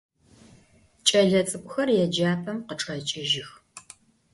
Ç'elets'ık'uxer 1.07 1.89
yêcap'em 1.97 2.59
khıçç'eç'ıjıx. 2.67 3.49